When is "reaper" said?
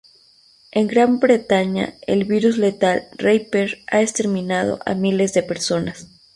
3.17-3.81